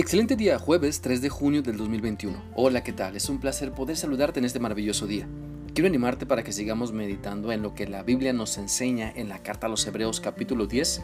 Excelente 0.00 0.34
día, 0.34 0.58
jueves 0.58 1.02
3 1.02 1.20
de 1.20 1.28
junio 1.28 1.60
del 1.60 1.76
2021. 1.76 2.42
Hola, 2.54 2.82
¿qué 2.82 2.90
tal? 2.90 3.16
Es 3.16 3.28
un 3.28 3.38
placer 3.38 3.72
poder 3.72 3.98
saludarte 3.98 4.38
en 4.38 4.46
este 4.46 4.58
maravilloso 4.58 5.06
día. 5.06 5.28
Quiero 5.74 5.88
animarte 5.88 6.24
para 6.24 6.42
que 6.42 6.52
sigamos 6.54 6.90
meditando 6.90 7.52
en 7.52 7.60
lo 7.60 7.74
que 7.74 7.86
la 7.86 8.02
Biblia 8.02 8.32
nos 8.32 8.56
enseña 8.56 9.12
en 9.14 9.28
la 9.28 9.42
carta 9.42 9.66
a 9.66 9.68
los 9.68 9.86
Hebreos 9.86 10.22
capítulo 10.22 10.64
10 10.64 11.02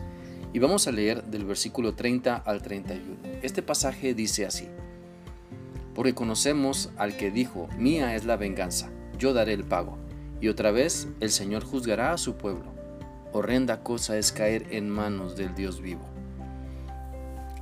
y 0.54 0.59
vamos 0.60 0.88
a 0.88 0.92
leer 0.92 1.24
del 1.24 1.45
versículo 1.45 1.92
30 1.95 2.37
al 2.37 2.63
31. 2.63 3.17
Este 3.42 3.60
pasaje 3.60 4.14
dice 4.14 4.46
así, 4.46 4.67
porque 5.94 6.15
conocemos 6.15 6.88
al 6.97 7.19
que 7.19 7.31
dijo, 7.31 7.69
mía 7.76 8.15
es 8.15 8.24
la 8.24 8.38
venganza, 8.38 8.88
yo 9.19 9.35
daré 9.35 9.53
el 9.53 9.65
pago, 9.65 9.99
y 10.40 10.49
otra 10.49 10.71
vez 10.71 11.06
el 11.21 11.33
Señor 11.33 11.65
juzgará 11.65 12.15
a 12.15 12.19
su 12.19 12.37
pueblo. 12.37 12.72
Horrenda 13.35 13.83
cosa 13.83 14.17
es 14.17 14.33
caer 14.33 14.65
en 14.71 14.88
manos 14.88 15.37
del 15.37 15.54
Dios 15.54 15.83
vivo. 15.83 16.16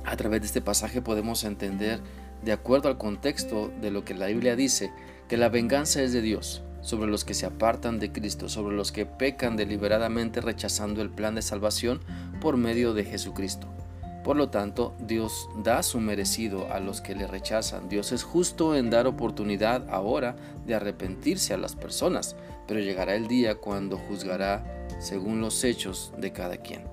A 0.05 0.15
través 0.17 0.41
de 0.41 0.47
este 0.47 0.61
pasaje 0.61 1.01
podemos 1.01 1.43
entender, 1.43 1.99
de 2.43 2.51
acuerdo 2.51 2.89
al 2.89 2.97
contexto 2.97 3.71
de 3.81 3.89
lo 3.89 4.05
que 4.05 4.13
la 4.13 4.27
Biblia 4.27 4.55
dice, 4.55 4.91
que 5.27 5.37
la 5.37 5.49
venganza 5.49 6.01
es 6.03 6.13
de 6.13 6.21
Dios 6.21 6.61
sobre 6.81 7.09
los 7.09 7.25
que 7.25 7.33
se 7.33 7.47
apartan 7.47 7.99
de 7.99 8.11
Cristo, 8.11 8.47
sobre 8.47 8.75
los 8.75 8.91
que 8.91 9.07
pecan 9.07 9.57
deliberadamente 9.57 10.41
rechazando 10.41 11.01
el 11.01 11.09
plan 11.09 11.33
de 11.33 11.41
salvación 11.41 12.01
por 12.39 12.57
medio 12.57 12.93
de 12.93 13.03
Jesucristo. 13.03 13.67
Por 14.23 14.35
lo 14.37 14.49
tanto, 14.49 14.95
Dios 14.99 15.49
da 15.63 15.81
su 15.81 15.99
merecido 15.99 16.71
a 16.71 16.79
los 16.79 17.01
que 17.01 17.15
le 17.15 17.25
rechazan. 17.25 17.89
Dios 17.89 18.11
es 18.11 18.23
justo 18.23 18.75
en 18.75 18.91
dar 18.91 19.07
oportunidad 19.07 19.89
ahora 19.89 20.35
de 20.67 20.75
arrepentirse 20.75 21.55
a 21.55 21.57
las 21.57 21.75
personas, 21.75 22.35
pero 22.67 22.79
llegará 22.79 23.15
el 23.15 23.27
día 23.27 23.55
cuando 23.55 23.97
juzgará 23.97 24.87
según 24.99 25.41
los 25.41 25.63
hechos 25.63 26.13
de 26.17 26.31
cada 26.31 26.57
quien. 26.57 26.83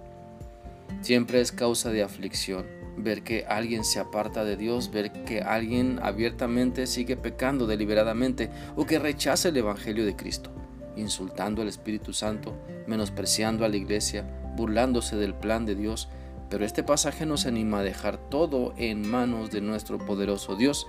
Siempre 1.03 1.41
es 1.41 1.53
causa 1.53 1.91
de 1.91 2.03
aflicción 2.03 2.82
ver 2.97 3.23
que 3.23 3.45
alguien 3.49 3.85
se 3.85 4.01
aparta 4.01 4.45
de 4.45 4.57
Dios, 4.57 4.91
ver 4.91 5.13
que 5.25 5.41
alguien 5.41 5.99
abiertamente 6.03 6.87
sigue 6.87 7.17
pecando 7.17 7.67
deliberadamente 7.67 8.51
o 8.77 8.87
que 8.87 8.99
rechaza 8.99 9.49
el 9.49 9.57
Evangelio 9.57 10.05
de 10.05 10.17
Cristo, 10.17 10.51
insultando 10.97 11.63
al 11.63 11.69
Espíritu 11.69 12.13
Santo, 12.13 12.55
menospreciando 12.87 13.65
a 13.65 13.69
la 13.69 13.77
iglesia, 13.77 14.25
burlándose 14.57 15.17
del 15.17 15.35
plan 15.35 15.67
de 15.67 15.75
Dios. 15.75 16.09
Pero 16.51 16.67
este 16.67 16.83
pasaje 16.83 17.25
nos 17.25 17.47
anima 17.47 17.79
a 17.79 17.83
dejar 17.83 18.19
todo 18.29 18.75
en 18.77 19.09
manos 19.09 19.51
de 19.51 19.63
nuestro 19.63 19.99
poderoso 19.99 20.55
Dios, 20.55 20.87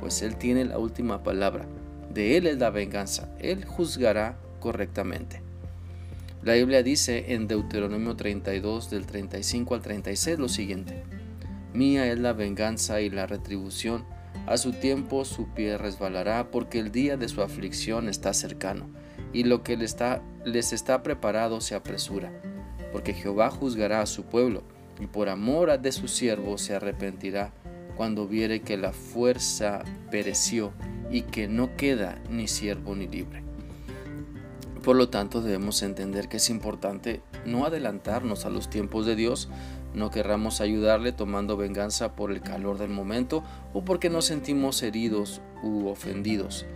pues 0.00 0.22
Él 0.22 0.36
tiene 0.36 0.64
la 0.64 0.78
última 0.78 1.22
palabra. 1.22 1.66
De 2.12 2.36
Él 2.36 2.46
es 2.46 2.58
la 2.58 2.70
venganza, 2.70 3.28
Él 3.38 3.64
juzgará 3.64 4.36
correctamente. 4.58 5.40
La 6.42 6.54
Biblia 6.54 6.82
dice 6.82 7.32
en 7.32 7.46
Deuteronomio 7.48 8.16
32 8.16 8.90
del 8.90 9.06
35 9.06 9.74
al 9.74 9.80
36 9.80 10.38
lo 10.38 10.48
siguiente. 10.48 11.02
Mía 11.74 12.06
es 12.06 12.20
la 12.20 12.32
venganza 12.32 13.00
y 13.00 13.10
la 13.10 13.26
retribución. 13.26 14.04
A 14.46 14.56
su 14.58 14.72
tiempo 14.72 15.24
su 15.24 15.48
pie 15.48 15.76
resbalará, 15.76 16.52
porque 16.52 16.78
el 16.78 16.92
día 16.92 17.16
de 17.16 17.28
su 17.28 17.42
aflicción 17.42 18.08
está 18.08 18.32
cercano, 18.32 18.88
y 19.32 19.42
lo 19.42 19.64
que 19.64 19.76
les 19.76 19.92
está, 20.72 21.02
preparado 21.02 21.60
se 21.60 21.74
apresura. 21.74 22.32
Porque 22.92 23.12
Jehová 23.12 23.50
juzgará 23.50 24.02
a 24.02 24.06
su 24.06 24.22
pueblo, 24.22 24.62
y 25.00 25.06
por 25.06 25.28
amor 25.28 25.76
de 25.80 25.90
su 25.90 26.06
siervo 26.06 26.58
se 26.58 26.76
arrepentirá, 26.76 27.52
cuando 27.96 28.28
viere 28.28 28.62
que 28.62 28.76
la 28.76 28.92
fuerza 28.92 29.82
pereció, 30.12 30.72
y 31.10 31.22
que 31.22 31.48
no 31.48 31.74
queda 31.76 32.22
ni 32.30 32.46
siervo 32.46 32.94
ni 32.94 33.08
libre. 33.08 33.42
Por 34.84 34.94
lo 34.94 35.08
tanto, 35.08 35.40
debemos 35.40 35.82
entender 35.82 36.28
que 36.28 36.36
es 36.36 36.50
importante 36.50 37.20
no 37.46 37.64
adelantarnos 37.64 38.44
a 38.44 38.50
los 38.50 38.70
tiempos 38.70 39.06
de 39.06 39.16
Dios, 39.16 39.48
no 39.94 40.10
querramos 40.10 40.60
ayudarle 40.60 41.12
tomando 41.12 41.56
venganza 41.56 42.14
por 42.14 42.30
el 42.30 42.40
calor 42.40 42.78
del 42.78 42.90
momento 42.90 43.42
o 43.72 43.84
porque 43.84 44.10
nos 44.10 44.26
sentimos 44.26 44.82
heridos 44.82 45.40
u 45.62 45.86
ofendidos. 45.86 46.66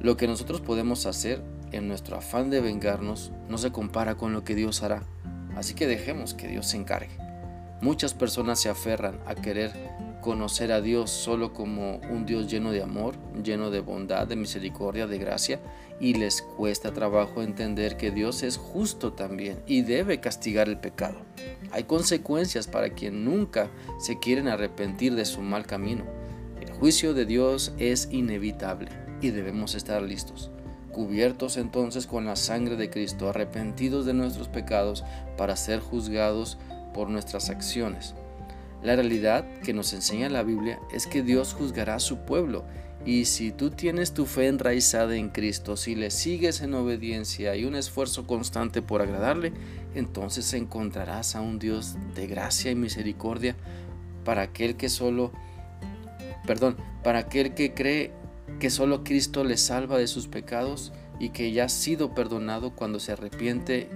Lo 0.00 0.16
que 0.16 0.28
nosotros 0.28 0.60
podemos 0.60 1.06
hacer 1.06 1.42
en 1.72 1.88
nuestro 1.88 2.16
afán 2.16 2.50
de 2.50 2.60
vengarnos 2.60 3.32
no 3.48 3.58
se 3.58 3.72
compara 3.72 4.14
con 4.14 4.32
lo 4.32 4.44
que 4.44 4.54
Dios 4.54 4.82
hará, 4.82 5.02
así 5.56 5.74
que 5.74 5.86
dejemos 5.86 6.34
que 6.34 6.48
Dios 6.48 6.68
se 6.68 6.76
encargue. 6.76 7.16
Muchas 7.80 8.14
personas 8.14 8.60
se 8.60 8.68
aferran 8.68 9.18
a 9.26 9.34
querer 9.34 9.72
conocer 10.20 10.72
a 10.72 10.80
Dios 10.80 11.10
solo 11.10 11.52
como 11.52 11.96
un 12.10 12.26
Dios 12.26 12.50
lleno 12.50 12.72
de 12.72 12.82
amor, 12.82 13.14
lleno 13.42 13.70
de 13.70 13.80
bondad, 13.80 14.26
de 14.26 14.36
misericordia, 14.36 15.06
de 15.06 15.18
gracia, 15.18 15.60
y 16.00 16.14
les 16.14 16.42
cuesta 16.42 16.92
trabajo 16.92 17.42
entender 17.42 17.96
que 17.96 18.10
Dios 18.10 18.42
es 18.42 18.56
justo 18.56 19.12
también 19.12 19.60
y 19.66 19.82
debe 19.82 20.20
castigar 20.20 20.68
el 20.68 20.78
pecado. 20.78 21.18
Hay 21.72 21.84
consecuencias 21.84 22.66
para 22.66 22.90
quien 22.90 23.24
nunca 23.24 23.70
se 23.98 24.18
quieren 24.18 24.48
arrepentir 24.48 25.14
de 25.14 25.24
su 25.24 25.40
mal 25.40 25.66
camino. 25.66 26.04
El 26.60 26.70
juicio 26.70 27.14
de 27.14 27.26
Dios 27.26 27.72
es 27.78 28.08
inevitable 28.10 28.90
y 29.20 29.30
debemos 29.30 29.74
estar 29.74 30.02
listos, 30.02 30.50
cubiertos 30.92 31.56
entonces 31.56 32.06
con 32.06 32.24
la 32.24 32.36
sangre 32.36 32.76
de 32.76 32.90
Cristo, 32.90 33.28
arrepentidos 33.28 34.06
de 34.06 34.14
nuestros 34.14 34.48
pecados 34.48 35.04
para 35.36 35.56
ser 35.56 35.80
juzgados 35.80 36.58
por 36.94 37.10
nuestras 37.10 37.50
acciones. 37.50 38.14
La 38.82 38.94
realidad 38.94 39.44
que 39.60 39.72
nos 39.72 39.92
enseña 39.92 40.28
la 40.28 40.42
Biblia 40.42 40.78
es 40.92 41.06
que 41.06 41.22
Dios 41.22 41.54
juzgará 41.54 41.96
a 41.96 42.00
su 42.00 42.18
pueblo 42.18 42.64
y 43.04 43.24
si 43.24 43.52
tú 43.52 43.70
tienes 43.70 44.12
tu 44.12 44.26
fe 44.26 44.48
enraizada 44.48 45.16
en 45.16 45.30
Cristo, 45.30 45.76
si 45.76 45.94
le 45.94 46.10
sigues 46.10 46.60
en 46.60 46.74
obediencia 46.74 47.56
y 47.56 47.64
un 47.64 47.74
esfuerzo 47.74 48.26
constante 48.26 48.82
por 48.82 49.00
agradarle, 49.02 49.52
entonces 49.94 50.52
encontrarás 50.52 51.34
a 51.34 51.40
un 51.40 51.58
Dios 51.58 51.96
de 52.14 52.26
gracia 52.26 52.70
y 52.70 52.74
misericordia 52.74 53.56
para 54.24 54.42
aquel 54.42 54.76
que 54.76 54.88
solo, 54.88 55.32
perdón, 56.46 56.76
para 57.02 57.20
aquel 57.20 57.54
que 57.54 57.72
cree 57.72 58.12
que 58.58 58.68
solo 58.68 59.04
Cristo 59.04 59.44
le 59.44 59.56
salva 59.56 59.96
de 59.96 60.06
sus 60.06 60.26
pecados 60.26 60.92
y 61.20 61.30
que 61.30 61.52
ya 61.52 61.64
ha 61.64 61.68
sido 61.68 62.14
perdonado 62.14 62.74
cuando 62.74 63.00
se 63.00 63.12
arrepiente. 63.12 63.88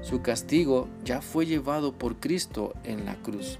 Su 0.00 0.22
castigo 0.22 0.88
ya 1.04 1.20
fue 1.20 1.46
llevado 1.46 1.92
por 1.92 2.16
Cristo 2.20 2.74
en 2.84 3.04
la 3.04 3.16
cruz. 3.16 3.58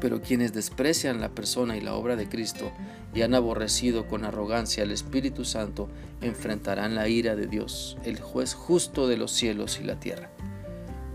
Pero 0.00 0.20
quienes 0.20 0.52
desprecian 0.52 1.20
la 1.20 1.30
persona 1.30 1.76
y 1.76 1.80
la 1.80 1.94
obra 1.94 2.16
de 2.16 2.28
Cristo 2.28 2.72
y 3.14 3.22
han 3.22 3.34
aborrecido 3.34 4.06
con 4.08 4.24
arrogancia 4.24 4.82
al 4.82 4.90
Espíritu 4.90 5.44
Santo, 5.44 5.88
enfrentarán 6.20 6.94
la 6.94 7.08
ira 7.08 7.36
de 7.36 7.46
Dios, 7.46 7.96
el 8.04 8.20
juez 8.20 8.54
justo 8.54 9.06
de 9.06 9.16
los 9.16 9.30
cielos 9.30 9.78
y 9.80 9.84
la 9.84 10.00
tierra. 10.00 10.30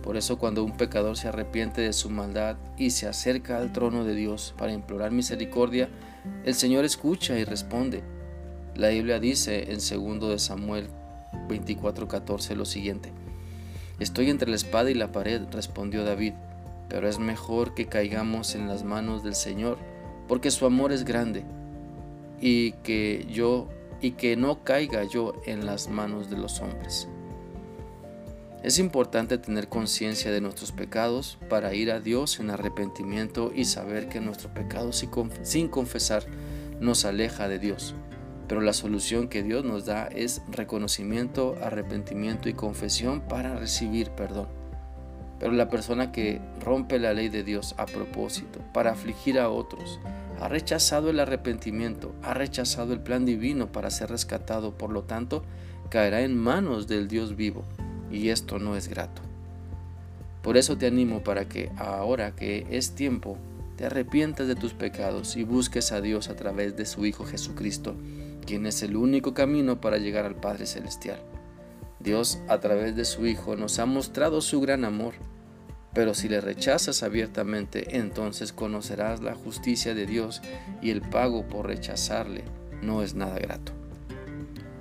Por 0.03 0.17
eso 0.17 0.39
cuando 0.39 0.63
un 0.63 0.77
pecador 0.77 1.17
se 1.17 1.27
arrepiente 1.27 1.81
de 1.81 1.93
su 1.93 2.09
maldad 2.09 2.57
y 2.77 2.91
se 2.91 3.07
acerca 3.07 3.57
al 3.57 3.73
trono 3.73 4.05
de 4.05 4.15
Dios 4.15 4.55
para 4.57 4.71
implorar 4.71 5.11
misericordia, 5.11 5.89
el 6.45 6.55
Señor 6.55 6.85
escucha 6.85 7.37
y 7.37 7.43
responde. 7.43 8.01
La 8.75 8.89
Biblia 8.89 9.19
dice 9.19 9.71
en 9.71 9.79
2 9.79 10.29
de 10.29 10.39
Samuel 10.39 10.87
24:14 11.49 12.55
lo 12.55 12.65
siguiente: 12.65 13.11
Estoy 13.99 14.29
entre 14.29 14.49
la 14.49 14.55
espada 14.55 14.89
y 14.89 14.93
la 14.93 15.11
pared, 15.11 15.41
respondió 15.51 16.05
David 16.05 16.33
pero 16.89 17.07
es 17.07 17.19
mejor 17.19 17.75
que 17.75 17.85
caigamos 17.85 18.55
en 18.55 18.67
las 18.67 18.83
manos 18.83 19.23
del 19.23 19.35
Señor, 19.35 19.77
porque 20.27 20.51
su 20.51 20.65
amor 20.65 20.91
es 20.91 21.05
grande, 21.05 21.45
y 22.41 22.73
que 22.83 23.25
yo 23.31 23.67
y 24.01 24.11
que 24.11 24.35
no 24.35 24.63
caiga 24.63 25.03
yo 25.03 25.33
en 25.45 25.65
las 25.65 25.89
manos 25.89 26.29
de 26.29 26.37
los 26.37 26.61
hombres. 26.61 27.07
Es 28.63 28.77
importante 28.77 29.37
tener 29.37 29.69
conciencia 29.69 30.31
de 30.31 30.41
nuestros 30.41 30.73
pecados 30.73 31.37
para 31.49 31.73
ir 31.73 31.91
a 31.91 32.01
Dios 32.01 32.39
en 32.39 32.49
arrepentimiento 32.49 33.51
y 33.55 33.65
saber 33.65 34.09
que 34.09 34.19
nuestro 34.19 34.53
pecado 34.53 34.91
sin 34.91 35.69
confesar 35.69 36.25
nos 36.81 37.05
aleja 37.05 37.47
de 37.47 37.59
Dios. 37.59 37.95
Pero 38.49 38.61
la 38.61 38.73
solución 38.73 39.29
que 39.29 39.43
Dios 39.43 39.63
nos 39.63 39.85
da 39.85 40.07
es 40.07 40.41
reconocimiento, 40.49 41.55
arrepentimiento 41.61 42.49
y 42.49 42.53
confesión 42.53 43.21
para 43.21 43.55
recibir 43.55 44.09
perdón. 44.11 44.58
Pero 45.39 45.53
la 45.53 45.69
persona 45.69 46.11
que 46.11 46.41
rompe 46.59 46.99
la 46.99 47.13
ley 47.13 47.29
de 47.29 47.43
Dios 47.43 47.73
a 47.77 47.85
propósito 47.85 48.59
para 48.73 48.91
afligir 48.91 49.39
a 49.39 49.49
otros, 49.49 49.99
ha 50.39 50.47
rechazado 50.47 51.09
el 51.09 51.19
arrepentimiento, 51.19 52.13
ha 52.23 52.33
rechazado 52.33 52.93
el 52.93 53.01
plan 53.01 53.25
divino 53.25 53.71
para 53.71 53.89
ser 53.89 54.09
rescatado, 54.09 54.77
por 54.77 54.91
lo 54.91 55.03
tanto, 55.03 55.43
caerá 55.89 56.21
en 56.21 56.37
manos 56.37 56.87
del 56.87 57.07
Dios 57.07 57.35
vivo, 57.35 57.63
y 58.11 58.29
esto 58.29 58.59
no 58.59 58.75
es 58.75 58.87
grato. 58.87 59.21
Por 60.41 60.55
eso 60.55 60.77
te 60.77 60.87
animo 60.87 61.23
para 61.23 61.49
que 61.49 61.71
ahora 61.77 62.35
que 62.35 62.65
es 62.69 62.95
tiempo, 62.95 63.37
te 63.75 63.85
arrepientas 63.85 64.47
de 64.47 64.55
tus 64.55 64.73
pecados 64.73 65.35
y 65.35 65.43
busques 65.43 65.91
a 65.91 66.01
Dios 66.01 66.29
a 66.29 66.35
través 66.35 66.75
de 66.75 66.85
su 66.85 67.05
Hijo 67.05 67.25
Jesucristo, 67.25 67.95
quien 68.45 68.65
es 68.65 68.81
el 68.81 68.95
único 68.95 69.33
camino 69.33 69.79
para 69.79 69.97
llegar 69.97 70.25
al 70.25 70.35
Padre 70.35 70.65
Celestial. 70.65 71.21
Dios 71.99 72.39
a 72.47 72.59
través 72.59 72.95
de 72.95 73.03
su 73.03 73.25
Hijo 73.25 73.57
nos 73.57 73.79
ha 73.79 73.85
mostrado 73.85 74.41
su 74.41 74.61
gran 74.61 74.85
amor, 74.85 75.13
pero 75.93 76.13
si 76.13 76.29
le 76.29 76.41
rechazas 76.41 77.03
abiertamente, 77.03 77.97
entonces 77.97 78.53
conocerás 78.53 79.21
la 79.21 79.35
justicia 79.35 79.93
de 79.93 80.05
Dios 80.05 80.41
y 80.81 80.91
el 80.91 81.01
pago 81.01 81.47
por 81.47 81.67
rechazarle 81.67 82.43
no 82.81 83.03
es 83.03 83.15
nada 83.15 83.37
grato. 83.39 83.73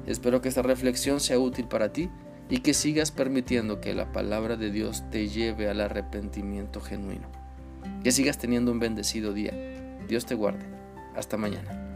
Espero 0.06 0.40
que 0.40 0.48
esta 0.48 0.62
reflexión 0.62 1.20
sea 1.20 1.38
útil 1.38 1.66
para 1.66 1.92
ti 1.92 2.08
y 2.48 2.58
que 2.58 2.74
sigas 2.74 3.10
permitiendo 3.10 3.80
que 3.80 3.94
la 3.94 4.12
palabra 4.12 4.56
de 4.56 4.70
Dios 4.70 5.04
te 5.10 5.28
lleve 5.28 5.68
al 5.68 5.80
arrepentimiento 5.80 6.80
genuino. 6.80 7.28
Que 8.02 8.12
sigas 8.12 8.38
teniendo 8.38 8.72
un 8.72 8.78
bendecido 8.78 9.32
día. 9.32 9.52
Dios 10.08 10.24
te 10.24 10.34
guarde. 10.34 10.64
Hasta 11.14 11.36
mañana. 11.36 11.87